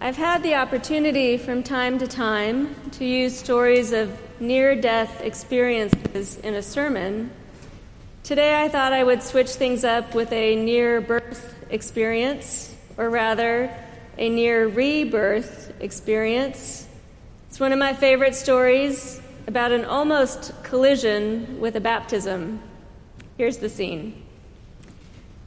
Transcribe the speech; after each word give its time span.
I've 0.00 0.16
had 0.16 0.44
the 0.44 0.54
opportunity 0.54 1.38
from 1.38 1.64
time 1.64 1.98
to 1.98 2.06
time 2.06 2.72
to 2.92 3.04
use 3.04 3.36
stories 3.36 3.92
of 3.92 4.16
near 4.40 4.80
death 4.80 5.20
experiences 5.22 6.36
in 6.36 6.54
a 6.54 6.62
sermon. 6.62 7.32
Today 8.22 8.62
I 8.62 8.68
thought 8.68 8.92
I 8.92 9.02
would 9.02 9.24
switch 9.24 9.50
things 9.50 9.82
up 9.82 10.14
with 10.14 10.32
a 10.32 10.54
near 10.54 11.00
birth 11.00 11.52
experience, 11.68 12.72
or 12.96 13.10
rather, 13.10 13.74
a 14.16 14.28
near 14.28 14.68
rebirth 14.68 15.72
experience. 15.80 16.86
It's 17.48 17.58
one 17.58 17.72
of 17.72 17.80
my 17.80 17.92
favorite 17.92 18.36
stories 18.36 19.20
about 19.48 19.72
an 19.72 19.84
almost 19.84 20.52
collision 20.62 21.58
with 21.58 21.74
a 21.74 21.80
baptism. 21.80 22.62
Here's 23.36 23.58
the 23.58 23.68
scene. 23.68 24.27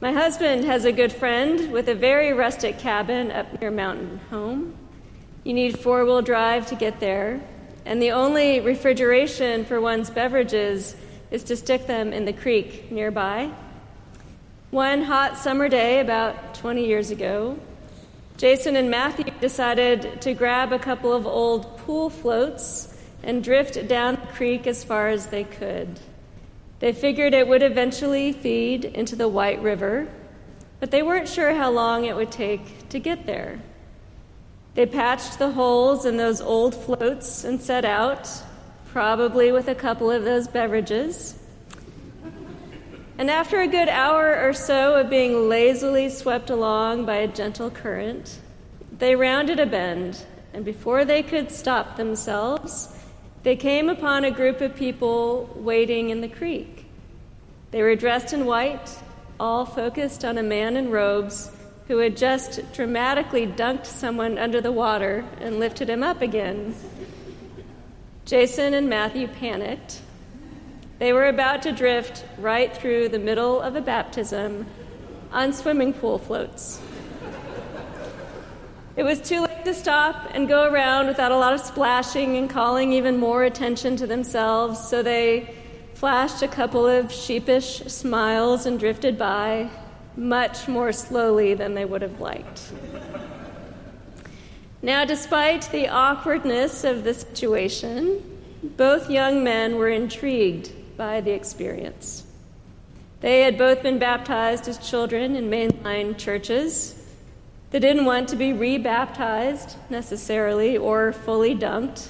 My 0.02 0.10
husband 0.10 0.64
has 0.64 0.84
a 0.84 0.90
good 0.90 1.12
friend 1.12 1.70
with 1.70 1.88
a 1.88 1.94
very 1.94 2.32
rustic 2.32 2.76
cabin 2.76 3.30
up 3.30 3.60
near 3.60 3.70
Mountain 3.70 4.18
Home. 4.30 4.74
You 5.44 5.54
need 5.54 5.78
four 5.78 6.04
wheel 6.04 6.22
drive 6.22 6.66
to 6.70 6.74
get 6.74 6.98
there, 6.98 7.40
and 7.86 8.02
the 8.02 8.10
only 8.10 8.58
refrigeration 8.58 9.64
for 9.64 9.80
one's 9.80 10.10
beverages 10.10 10.96
is 11.30 11.44
to 11.44 11.54
stick 11.54 11.86
them 11.86 12.12
in 12.12 12.24
the 12.24 12.32
creek 12.32 12.90
nearby. 12.90 13.52
One 14.72 15.02
hot 15.02 15.38
summer 15.38 15.68
day, 15.68 16.00
about 16.00 16.56
20 16.56 16.84
years 16.84 17.12
ago, 17.12 17.56
Jason 18.38 18.74
and 18.74 18.90
Matthew 18.90 19.26
decided 19.40 20.20
to 20.22 20.34
grab 20.34 20.72
a 20.72 20.80
couple 20.80 21.12
of 21.12 21.28
old 21.28 21.78
pool 21.78 22.10
floats 22.10 22.92
and 23.22 23.44
drift 23.44 23.86
down 23.86 24.16
the 24.16 24.32
creek 24.32 24.66
as 24.66 24.82
far 24.82 25.10
as 25.10 25.28
they 25.28 25.44
could. 25.44 26.00
They 26.82 26.92
figured 26.92 27.32
it 27.32 27.46
would 27.46 27.62
eventually 27.62 28.32
feed 28.32 28.84
into 28.84 29.14
the 29.14 29.28
White 29.28 29.62
River, 29.62 30.08
but 30.80 30.90
they 30.90 31.04
weren't 31.04 31.28
sure 31.28 31.54
how 31.54 31.70
long 31.70 32.06
it 32.06 32.16
would 32.16 32.32
take 32.32 32.88
to 32.88 32.98
get 32.98 33.24
there. 33.24 33.60
They 34.74 34.86
patched 34.86 35.38
the 35.38 35.52
holes 35.52 36.04
in 36.06 36.16
those 36.16 36.40
old 36.40 36.74
floats 36.74 37.44
and 37.44 37.62
set 37.62 37.84
out, 37.84 38.28
probably 38.86 39.52
with 39.52 39.68
a 39.68 39.76
couple 39.76 40.10
of 40.10 40.24
those 40.24 40.48
beverages. 40.48 41.38
And 43.16 43.30
after 43.30 43.60
a 43.60 43.68
good 43.68 43.88
hour 43.88 44.44
or 44.44 44.52
so 44.52 44.96
of 44.96 45.08
being 45.08 45.48
lazily 45.48 46.08
swept 46.08 46.50
along 46.50 47.06
by 47.06 47.18
a 47.18 47.28
gentle 47.28 47.70
current, 47.70 48.40
they 48.98 49.14
rounded 49.14 49.60
a 49.60 49.66
bend, 49.66 50.26
and 50.52 50.64
before 50.64 51.04
they 51.04 51.22
could 51.22 51.52
stop 51.52 51.96
themselves, 51.96 52.92
they 53.44 53.56
came 53.56 53.88
upon 53.88 54.24
a 54.24 54.30
group 54.30 54.60
of 54.60 54.76
people 54.76 55.52
wading 55.56 56.10
in 56.10 56.20
the 56.20 56.28
creek. 56.28 56.71
They 57.72 57.82
were 57.82 57.96
dressed 57.96 58.34
in 58.34 58.44
white, 58.44 58.98
all 59.40 59.64
focused 59.64 60.26
on 60.26 60.36
a 60.36 60.42
man 60.42 60.76
in 60.76 60.90
robes 60.90 61.50
who 61.88 61.96
had 61.98 62.18
just 62.18 62.70
dramatically 62.74 63.46
dunked 63.46 63.86
someone 63.86 64.36
under 64.36 64.60
the 64.60 64.70
water 64.70 65.24
and 65.40 65.58
lifted 65.58 65.88
him 65.88 66.02
up 66.02 66.20
again. 66.20 66.74
Jason 68.26 68.74
and 68.74 68.90
Matthew 68.90 69.26
panicked. 69.26 70.02
They 70.98 71.14
were 71.14 71.28
about 71.28 71.62
to 71.62 71.72
drift 71.72 72.26
right 72.36 72.76
through 72.76 73.08
the 73.08 73.18
middle 73.18 73.62
of 73.62 73.74
a 73.74 73.80
baptism 73.80 74.66
on 75.32 75.54
swimming 75.54 75.94
pool 75.94 76.18
floats. 76.18 76.78
It 78.96 79.02
was 79.02 79.18
too 79.18 79.40
late 79.40 79.64
to 79.64 79.72
stop 79.72 80.30
and 80.34 80.46
go 80.46 80.70
around 80.70 81.06
without 81.06 81.32
a 81.32 81.38
lot 81.38 81.54
of 81.54 81.60
splashing 81.60 82.36
and 82.36 82.50
calling 82.50 82.92
even 82.92 83.18
more 83.18 83.44
attention 83.44 83.96
to 83.96 84.06
themselves, 84.06 84.78
so 84.78 85.02
they 85.02 85.61
flashed 86.02 86.42
a 86.42 86.48
couple 86.48 86.84
of 86.84 87.12
sheepish 87.12 87.80
smiles 87.86 88.66
and 88.66 88.80
drifted 88.80 89.16
by, 89.16 89.70
much 90.16 90.66
more 90.66 90.92
slowly 90.92 91.54
than 91.54 91.74
they 91.74 91.84
would 91.84 92.02
have 92.02 92.20
liked. 92.20 92.72
Now, 94.82 95.04
despite 95.04 95.70
the 95.70 95.86
awkwardness 95.86 96.82
of 96.82 97.04
the 97.04 97.14
situation, 97.14 98.20
both 98.76 99.10
young 99.10 99.44
men 99.44 99.76
were 99.76 99.90
intrigued 99.90 100.72
by 100.96 101.20
the 101.20 101.30
experience. 101.30 102.26
They 103.20 103.42
had 103.42 103.56
both 103.56 103.84
been 103.84 104.00
baptized 104.00 104.66
as 104.66 104.78
children 104.78 105.36
in 105.36 105.48
mainline 105.48 106.18
churches 106.18 106.98
they 107.70 107.78
didn't 107.78 108.06
want 108.06 108.28
to 108.30 108.36
be 108.36 108.52
rebaptized 108.52 109.76
necessarily 109.88 110.76
or 110.76 111.12
fully 111.12 111.54
dunked, 111.54 112.08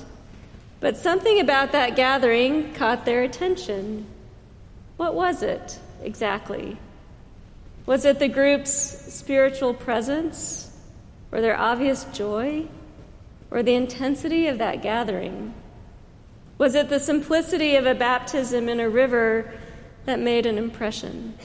but 0.83 0.97
something 0.97 1.39
about 1.39 1.71
that 1.73 1.95
gathering 1.95 2.75
caught 2.75 3.05
their 3.05 3.23
attention. 3.23 4.05
What 4.97 5.15
was 5.15 5.45
it 5.45 5.79
exactly? 6.03 6.77
Was 7.87 8.05
it 8.05 8.19
the 8.19 8.27
group's 8.27 8.73
spiritual 8.73 9.75
presence, 9.75 10.77
or 11.31 11.41
their 11.41 11.57
obvious 11.57 12.05
joy, 12.07 12.67
or 13.53 13.63
the 13.63 13.75
intensity 13.75 14.49
of 14.49 14.59
that 14.59 14.83
gathering? 14.83 15.55
Was 16.59 16.75
it 16.75 16.89
the 16.89 16.99
simplicity 16.99 17.77
of 17.77 17.87
a 17.87 17.95
baptism 17.95 18.69
in 18.69 18.81
a 18.81 18.91
river 18.91 19.53
that 20.05 20.19
made 20.19 20.47
an 20.47 20.59
impression? 20.59 21.39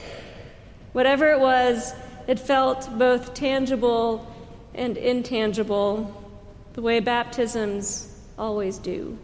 Whatever 0.92 1.30
it 1.30 1.38
was, 1.38 1.94
it 2.26 2.40
felt 2.40 2.90
both 2.98 3.34
tangible 3.34 4.34
and 4.74 4.96
intangible, 4.96 6.12
the 6.72 6.82
way 6.82 6.98
baptisms 6.98 8.20
always 8.36 8.78
do. 8.78 9.16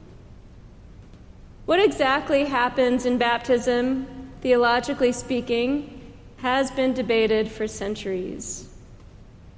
What 1.66 1.82
exactly 1.82 2.44
happens 2.44 3.06
in 3.06 3.16
baptism, 3.16 4.06
theologically 4.42 5.12
speaking, 5.12 6.14
has 6.38 6.70
been 6.70 6.92
debated 6.92 7.50
for 7.50 7.66
centuries. 7.66 8.68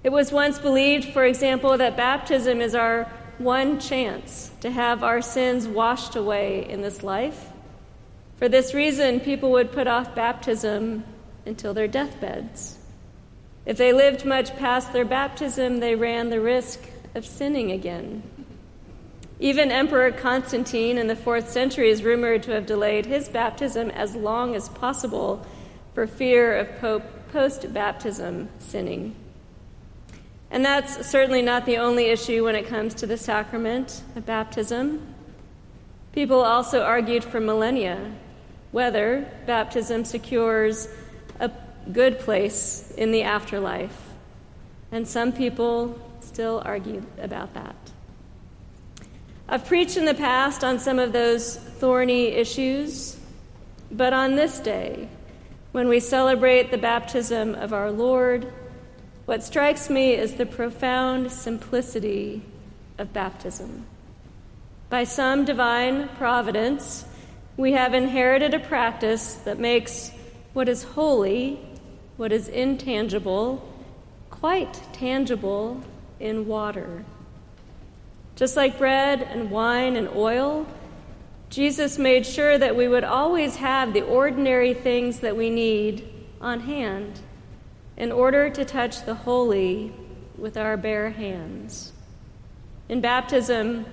It 0.04 0.10
was 0.10 0.30
once 0.30 0.60
believed, 0.60 1.12
for 1.12 1.24
example, 1.24 1.76
that 1.78 1.96
baptism 1.96 2.60
is 2.60 2.76
our 2.76 3.10
one 3.38 3.80
chance 3.80 4.52
to 4.60 4.70
have 4.70 5.02
our 5.02 5.20
sins 5.20 5.66
washed 5.66 6.14
away 6.14 6.70
in 6.70 6.80
this 6.80 7.02
life. 7.02 7.50
For 8.36 8.48
this 8.48 8.72
reason, 8.72 9.18
people 9.18 9.50
would 9.52 9.72
put 9.72 9.88
off 9.88 10.14
baptism 10.14 11.02
until 11.44 11.74
their 11.74 11.88
deathbeds. 11.88 12.78
If 13.64 13.78
they 13.78 13.92
lived 13.92 14.24
much 14.24 14.54
past 14.56 14.92
their 14.92 15.04
baptism, 15.04 15.78
they 15.78 15.96
ran 15.96 16.30
the 16.30 16.40
risk 16.40 16.80
of 17.16 17.26
sinning 17.26 17.72
again. 17.72 18.22
Even 19.38 19.70
Emperor 19.70 20.10
Constantine 20.10 20.96
in 20.96 21.08
the 21.08 21.16
fourth 21.16 21.50
century 21.50 21.90
is 21.90 22.02
rumored 22.02 22.42
to 22.44 22.52
have 22.52 22.64
delayed 22.64 23.04
his 23.04 23.28
baptism 23.28 23.90
as 23.90 24.14
long 24.14 24.54
as 24.54 24.68
possible 24.70 25.44
for 25.94 26.06
fear 26.06 26.56
of 26.56 26.78
Pope 26.78 27.02
post 27.32 27.72
baptism 27.72 28.48
sinning. 28.58 29.14
And 30.50 30.64
that's 30.64 31.06
certainly 31.06 31.42
not 31.42 31.66
the 31.66 31.76
only 31.76 32.06
issue 32.06 32.44
when 32.44 32.54
it 32.54 32.66
comes 32.66 32.94
to 32.94 33.06
the 33.06 33.18
sacrament 33.18 34.02
of 34.14 34.24
baptism. 34.24 35.14
People 36.12 36.40
also 36.40 36.82
argued 36.82 37.24
for 37.24 37.40
millennia 37.40 38.12
whether 38.72 39.28
baptism 39.46 40.04
secures 40.04 40.88
a 41.40 41.50
good 41.92 42.18
place 42.18 42.90
in 42.96 43.10
the 43.10 43.22
afterlife. 43.22 44.00
And 44.92 45.06
some 45.06 45.32
people 45.32 46.00
still 46.20 46.62
argue 46.64 47.04
about 47.18 47.52
that. 47.54 47.76
I've 49.48 49.64
preached 49.64 49.96
in 49.96 50.04
the 50.04 50.14
past 50.14 50.64
on 50.64 50.78
some 50.78 50.98
of 50.98 51.12
those 51.12 51.56
thorny 51.56 52.28
issues, 52.28 53.16
but 53.90 54.12
on 54.12 54.34
this 54.34 54.58
day, 54.58 55.08
when 55.72 55.88
we 55.88 56.00
celebrate 56.00 56.70
the 56.70 56.78
baptism 56.78 57.54
of 57.54 57.72
our 57.72 57.90
Lord, 57.90 58.52
what 59.26 59.42
strikes 59.42 59.88
me 59.88 60.12
is 60.14 60.34
the 60.34 60.46
profound 60.46 61.30
simplicity 61.30 62.42
of 62.98 63.12
baptism. 63.12 63.86
By 64.90 65.04
some 65.04 65.44
divine 65.44 66.08
providence, 66.16 67.04
we 67.56 67.72
have 67.72 67.94
inherited 67.94 68.54
a 68.54 68.58
practice 68.58 69.34
that 69.44 69.58
makes 69.58 70.10
what 70.52 70.68
is 70.68 70.82
holy 70.82 71.58
what 72.16 72.32
is 72.32 72.48
intangible 72.48 73.62
quite 74.30 74.80
tangible 74.92 75.80
in 76.18 76.46
water. 76.46 77.04
Just 78.36 78.56
like 78.56 78.78
bread 78.78 79.22
and 79.22 79.50
wine 79.50 79.96
and 79.96 80.08
oil, 80.08 80.66
Jesus 81.48 81.98
made 81.98 82.26
sure 82.26 82.58
that 82.58 82.76
we 82.76 82.86
would 82.86 83.04
always 83.04 83.56
have 83.56 83.92
the 83.92 84.02
ordinary 84.02 84.74
things 84.74 85.20
that 85.20 85.36
we 85.36 85.48
need 85.48 86.06
on 86.40 86.60
hand 86.60 87.18
in 87.96 88.12
order 88.12 88.50
to 88.50 88.64
touch 88.64 89.04
the 89.06 89.14
holy 89.14 89.92
with 90.36 90.58
our 90.58 90.76
bare 90.76 91.10
hands. 91.10 91.92
In 92.90 93.00
baptism, 93.00 93.86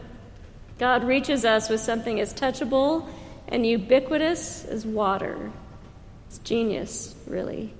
God 0.77 1.05
reaches 1.05 1.45
us 1.45 1.69
with 1.69 1.79
something 1.79 2.19
as 2.19 2.33
touchable 2.33 3.07
and 3.47 3.65
ubiquitous 3.65 4.65
as 4.65 4.85
water. 4.85 5.51
It's 6.27 6.39
genius, 6.39 7.15
really. 7.27 7.73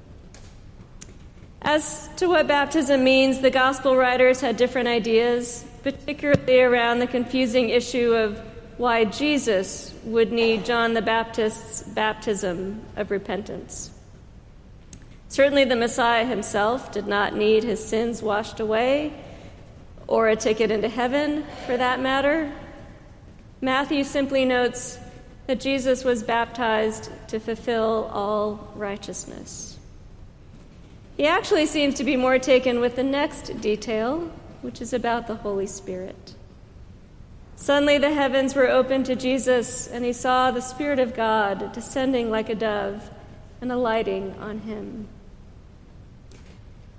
As 1.62 2.10
to 2.18 2.28
what 2.28 2.48
baptism 2.48 3.04
means, 3.04 3.42
the 3.42 3.50
gospel 3.50 3.98
writers 3.98 4.40
had 4.40 4.58
different 4.58 4.88
ideas, 4.88 5.66
particularly 5.84 6.62
around 6.62 7.00
the 7.00 7.08
confusing 7.08 7.70
issue 7.70 8.14
of 8.14 8.40
why 8.78 9.06
Jesus 9.06 9.94
would 10.04 10.32
need 10.32 10.66
John 10.66 10.94
the 10.94 11.02
Baptist's 11.02 11.84
baptism 11.84 12.82
of 12.96 13.12
repentance. 13.12 13.92
Certainly, 15.28 15.66
the 15.66 15.76
Messiah 15.76 16.26
himself 16.26 16.92
did 16.92 17.08
not 17.08 17.36
need 17.36 17.64
his 17.64 17.84
sins 17.86 18.22
washed 18.22 18.60
away 18.60 19.14
or 20.08 20.28
a 20.28 20.36
ticket 20.36 20.72
into 20.72 20.90
heaven 20.90 21.46
for 21.66 21.78
that 21.78 22.00
matter. 22.00 22.52
Matthew 23.62 24.04
simply 24.04 24.46
notes 24.46 25.00
that 25.48 25.60
Jesus 25.60 26.04
was 26.04 26.24
baptized 26.24 27.10
to 27.28 27.40
fulfill 27.40 28.10
all 28.14 28.72
righteousness. 28.76 29.78
He 31.18 31.28
actually 31.28 31.66
seems 31.68 31.96
to 31.96 32.04
be 32.04 32.16
more 32.16 32.40
taken 32.40 32.80
with 32.80 32.96
the 32.96 33.04
next 33.04 33.60
detail, 33.62 34.32
which 34.64 34.82
is 34.82 34.94
about 34.94 35.28
the 35.28 35.36
Holy 35.36 35.68
Spirit. 35.68 36.34
Suddenly 37.56 37.98
the 37.98 38.14
heavens 38.14 38.56
were 38.56 38.68
opened 38.68 39.06
to 39.06 39.16
Jesus, 39.16 39.88
and 39.88 40.04
he 40.04 40.14
saw 40.14 40.52
the 40.52 40.62
Spirit 40.62 41.00
of 41.00 41.16
God 41.16 41.72
descending 41.74 42.32
like 42.32 42.50
a 42.50 42.56
dove 42.56 43.10
and 43.62 43.72
alighting 43.72 44.36
on 44.40 44.60
him. 44.60 45.08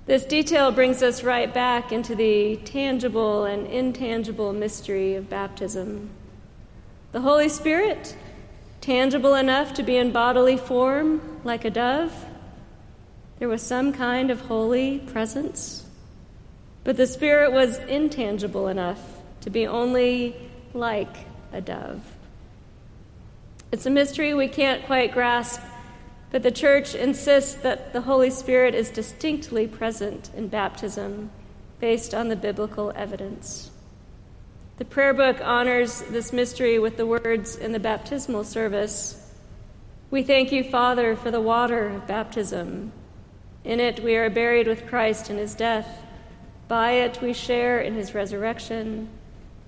This 0.05 0.25
detail 0.25 0.71
brings 0.71 1.01
us 1.01 1.23
right 1.23 1.51
back 1.53 1.91
into 1.91 2.15
the 2.15 2.57
tangible 2.57 3.45
and 3.45 3.65
intangible 3.67 4.53
mystery 4.53 5.15
of 5.15 5.29
baptism. 5.29 6.09
The 7.11 7.21
Holy 7.21 7.49
Spirit, 7.49 8.15
tangible 8.81 9.35
enough 9.35 9.73
to 9.75 9.83
be 9.83 9.97
in 9.97 10.11
bodily 10.11 10.57
form 10.57 11.39
like 11.43 11.65
a 11.65 11.69
dove, 11.69 12.13
there 13.39 13.49
was 13.49 13.61
some 13.61 13.93
kind 13.93 14.31
of 14.31 14.41
holy 14.41 14.99
presence. 14.99 15.84
But 16.85 16.97
the 16.97 17.07
Spirit 17.07 17.51
was 17.51 17.79
intangible 17.79 18.67
enough 18.67 19.01
to 19.41 19.49
be 19.49 19.65
only 19.65 20.35
like 20.73 21.25
a 21.51 21.59
dove. 21.59 22.01
It's 23.71 23.87
a 23.87 23.89
mystery 23.89 24.35
we 24.35 24.47
can't 24.47 24.85
quite 24.85 25.11
grasp, 25.11 25.61
but 26.31 26.43
the 26.43 26.51
Church 26.51 26.93
insists 26.93 27.55
that 27.55 27.91
the 27.91 28.01
Holy 28.01 28.29
Spirit 28.29 28.75
is 28.75 28.91
distinctly 28.91 29.65
present 29.67 30.29
in 30.37 30.47
baptism 30.47 31.31
based 31.79 32.13
on 32.13 32.29
the 32.29 32.35
biblical 32.35 32.93
evidence. 32.95 33.71
The 34.77 34.85
prayer 34.85 35.13
book 35.13 35.37
honors 35.43 36.03
this 36.11 36.31
mystery 36.31 36.77
with 36.77 36.97
the 36.97 37.07
words 37.07 37.55
in 37.55 37.71
the 37.71 37.79
baptismal 37.79 38.43
service 38.43 39.21
We 40.11 40.21
thank 40.21 40.51
you, 40.51 40.63
Father, 40.63 41.15
for 41.15 41.31
the 41.31 41.41
water 41.41 41.87
of 41.87 42.05
baptism. 42.05 42.91
In 43.63 43.79
it 43.79 44.03
we 44.03 44.15
are 44.17 44.29
buried 44.29 44.67
with 44.67 44.85
Christ 44.85 45.31
in 45.31 45.37
his 45.37 45.55
death. 45.55 46.04
By 46.67 46.91
it 46.91 47.21
we 47.21 47.33
share 47.33 47.79
in 47.79 47.93
his 47.93 48.15
resurrection. 48.15 49.09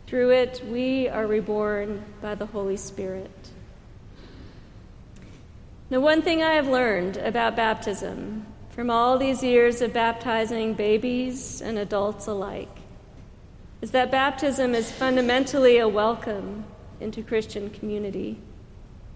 Through 0.08 0.32
it, 0.32 0.62
we 0.66 1.08
are 1.08 1.28
reborn 1.28 2.04
by 2.22 2.34
the 2.34 2.48
Holy 2.48 2.78
Spirit. 2.78 3.30
Now, 5.90 6.00
one 6.00 6.22
thing 6.22 6.42
I 6.42 6.54
have 6.54 6.68
learned 6.68 7.18
about 7.18 7.56
baptism 7.56 8.46
from 8.72 8.90
all 8.90 9.18
these 9.18 9.44
years 9.44 9.82
of 9.82 9.94
baptizing 9.94 10.74
babies 10.74 11.62
and 11.62 11.78
adults 11.78 12.28
alike 12.28 12.78
is 13.82 13.92
that 13.92 14.10
baptism 14.10 14.74
is 14.74 14.92
fundamentally 14.92 15.78
a 15.78 15.88
welcome 15.88 16.66
into 17.00 17.22
Christian 17.22 17.70
community 17.70 18.40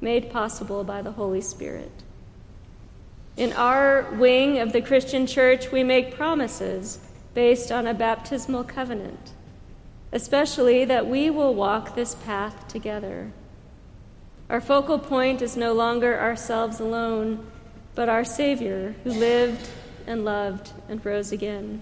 made 0.01 0.29
possible 0.29 0.83
by 0.83 1.01
the 1.01 1.11
Holy 1.11 1.41
Spirit. 1.41 1.91
In 3.37 3.53
our 3.53 4.03
wing 4.13 4.59
of 4.59 4.71
the 4.71 4.81
Christian 4.81 5.25
church, 5.25 5.71
we 5.71 5.83
make 5.83 6.15
promises 6.15 6.99
based 7.33 7.71
on 7.71 7.87
a 7.87 7.93
baptismal 7.93 8.63
covenant 8.63 9.33
especially 10.11 10.85
that 10.85 11.07
we 11.07 11.29
will 11.29 11.53
walk 11.53 11.95
this 11.95 12.15
path 12.15 12.67
together. 12.67 13.31
Our 14.49 14.61
focal 14.61 14.99
point 14.99 15.41
is 15.41 15.55
no 15.55 15.73
longer 15.73 16.19
ourselves 16.19 16.79
alone, 16.79 17.49
but 17.95 18.09
our 18.09 18.25
Savior 18.25 18.95
who 19.03 19.11
lived 19.11 19.69
and 20.05 20.25
loved 20.25 20.71
and 20.89 21.03
rose 21.05 21.31
again. 21.31 21.81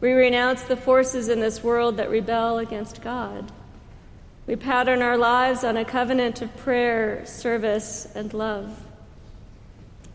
We 0.00 0.12
renounce 0.12 0.62
the 0.62 0.76
forces 0.76 1.28
in 1.28 1.40
this 1.40 1.62
world 1.62 1.96
that 1.96 2.10
rebel 2.10 2.58
against 2.58 3.02
God. 3.02 3.50
We 4.46 4.56
pattern 4.56 5.02
our 5.02 5.18
lives 5.18 5.64
on 5.64 5.76
a 5.76 5.84
covenant 5.84 6.40
of 6.42 6.56
prayer, 6.56 7.24
service, 7.26 8.08
and 8.14 8.32
love. 8.32 8.82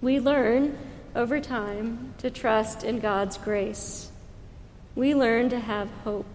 We 0.01 0.19
learn 0.19 0.77
over 1.15 1.39
time 1.39 2.13
to 2.17 2.29
trust 2.29 2.83
in 2.83 2.99
God's 2.99 3.37
grace. 3.37 4.11
We 4.95 5.15
learn 5.15 5.49
to 5.49 5.59
have 5.59 5.89
hope. 6.03 6.25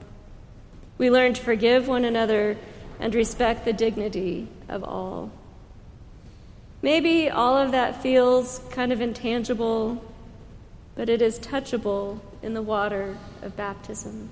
We 0.96 1.10
learn 1.10 1.34
to 1.34 1.42
forgive 1.42 1.86
one 1.86 2.04
another 2.04 2.56
and 2.98 3.14
respect 3.14 3.64
the 3.64 3.72
dignity 3.72 4.48
of 4.68 4.82
all. 4.82 5.30
Maybe 6.82 7.28
all 7.28 7.58
of 7.58 7.72
that 7.72 8.02
feels 8.02 8.60
kind 8.70 8.90
of 8.90 9.02
intangible, 9.02 10.02
but 10.94 11.10
it 11.10 11.20
is 11.20 11.38
touchable 11.38 12.20
in 12.42 12.54
the 12.54 12.62
water 12.62 13.18
of 13.42 13.56
baptism. 13.56 14.30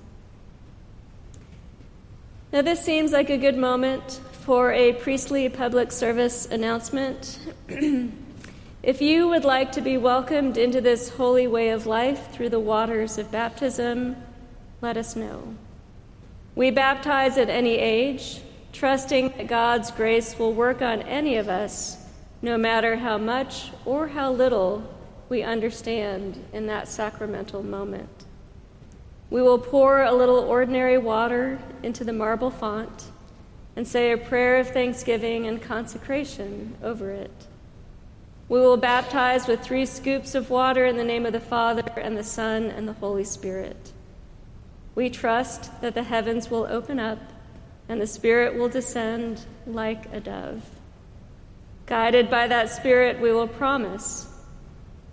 Now, 2.52 2.62
this 2.62 2.82
seems 2.82 3.12
like 3.12 3.28
a 3.28 3.36
good 3.36 3.58
moment 3.58 4.20
for 4.32 4.72
a 4.72 4.94
priestly 4.94 5.50
public 5.50 5.92
service 5.92 6.46
announcement. 6.46 7.38
if 8.82 9.02
you 9.02 9.28
would 9.28 9.44
like 9.44 9.72
to 9.72 9.80
be 9.80 9.96
welcomed 9.96 10.56
into 10.56 10.80
this 10.80 11.08
holy 11.08 11.46
way 11.46 11.70
of 11.70 11.86
life 11.86 12.30
through 12.32 12.50
the 12.50 12.60
waters 12.60 13.18
of 13.18 13.30
baptism, 13.32 14.16
let 14.80 14.96
us 14.96 15.16
know. 15.16 15.54
We 16.54 16.70
baptize 16.70 17.38
at 17.38 17.48
any 17.48 17.76
age, 17.76 18.40
trusting 18.72 19.30
that 19.36 19.48
God's 19.48 19.90
grace 19.90 20.38
will 20.38 20.52
work 20.52 20.80
on 20.80 21.02
any 21.02 21.36
of 21.36 21.48
us, 21.48 21.96
no 22.40 22.56
matter 22.56 22.96
how 22.96 23.18
much 23.18 23.70
or 23.84 24.08
how 24.08 24.30
little 24.30 24.88
we 25.28 25.42
understand 25.42 26.44
in 26.52 26.66
that 26.66 26.88
sacramental 26.88 27.62
moment. 27.62 28.24
We 29.30 29.42
will 29.42 29.58
pour 29.58 30.02
a 30.02 30.14
little 30.14 30.38
ordinary 30.38 30.98
water 30.98 31.58
into 31.82 32.04
the 32.04 32.12
marble 32.12 32.50
font 32.50 33.06
and 33.76 33.86
say 33.86 34.12
a 34.12 34.16
prayer 34.16 34.58
of 34.58 34.68
thanksgiving 34.70 35.46
and 35.46 35.60
consecration 35.60 36.76
over 36.82 37.10
it. 37.10 37.46
We 38.48 38.60
will 38.60 38.78
baptize 38.78 39.46
with 39.46 39.60
three 39.60 39.84
scoops 39.84 40.34
of 40.34 40.48
water 40.48 40.86
in 40.86 40.96
the 40.96 41.04
name 41.04 41.26
of 41.26 41.32
the 41.32 41.40
Father, 41.40 41.82
and 41.96 42.16
the 42.16 42.24
Son, 42.24 42.64
and 42.64 42.88
the 42.88 42.94
Holy 42.94 43.24
Spirit. 43.24 43.92
We 44.94 45.10
trust 45.10 45.80
that 45.82 45.94
the 45.94 46.02
heavens 46.02 46.50
will 46.50 46.66
open 46.68 46.98
up 46.98 47.18
and 47.88 48.00
the 48.00 48.06
Spirit 48.06 48.56
will 48.56 48.68
descend 48.68 49.44
like 49.66 50.12
a 50.12 50.20
dove. 50.20 50.62
Guided 51.86 52.30
by 52.30 52.46
that 52.46 52.70
Spirit, 52.70 53.20
we 53.20 53.32
will 53.32 53.48
promise 53.48 54.26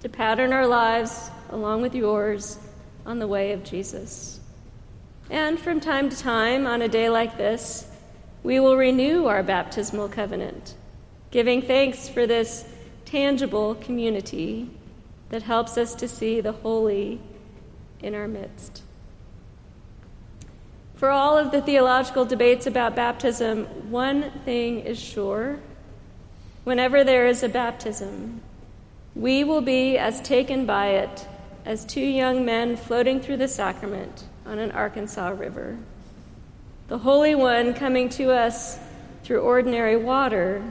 to 0.02 0.10
pattern 0.10 0.52
our 0.52 0.68
lives 0.68 1.30
along 1.50 1.82
with 1.82 1.96
yours 1.96 2.58
on 3.06 3.20
the 3.20 3.28
way 3.28 3.52
of 3.52 3.64
Jesus. 3.64 4.40
And 5.30 5.60
from 5.60 5.80
time 5.80 6.10
to 6.10 6.18
time, 6.18 6.68
on 6.68 6.82
a 6.82 6.88
day 6.88 7.10
like 7.10 7.38
this, 7.38 7.88
we 8.44 8.60
will 8.60 8.78
renew 8.78 9.26
our 9.26 9.42
baptismal 9.42 10.10
covenant, 10.10 10.76
giving 11.32 11.62
thanks 11.62 12.08
for 12.10 12.28
this 12.28 12.66
tangible 13.16 13.76
community 13.76 14.70
that 15.30 15.42
helps 15.42 15.78
us 15.78 15.96
to 15.96 16.06
see 16.06 16.42
the 16.42 16.52
holy 16.52 17.18
in 18.02 18.14
our 18.14 18.28
midst. 18.28 18.84
For 20.96 21.10
all 21.10 21.38
of 21.38 21.50
the 21.52 21.62
theological 21.62 22.26
debates 22.26 22.68
about 22.68 22.94
baptism, 22.94 23.68
one 23.90 24.32
thing 24.44 24.82
is 24.82 25.00
sure 25.00 25.60
whenever 26.66 27.06
there 27.06 27.26
is 27.26 27.42
a 27.42 27.48
baptism, 27.48 28.42
we 29.16 29.46
will 29.46 29.62
be 29.62 29.98
as 29.98 30.20
taken 30.20 30.66
by 30.66 30.88
it 30.88 31.26
as 31.64 31.86
two 31.86 32.02
young 32.02 32.44
men 32.44 32.76
floating 32.76 33.22
through 33.22 33.38
the 33.38 33.48
sacrament 33.48 34.26
on 34.46 34.60
an 34.60 34.72
Arkansas 34.72 35.30
river. 35.30 35.78
The 36.90 36.98
Holy 36.98 37.34
One 37.34 37.76
coming 37.76 38.10
to 38.10 38.34
us 38.34 38.78
through 39.24 39.40
ordinary 39.40 39.96
water 39.96 40.62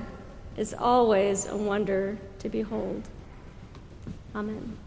is 0.59 0.75
always 0.75 1.47
a 1.47 1.57
wonder 1.57 2.19
to 2.45 2.51
behold. 2.51 3.03
Amen. 4.35 4.84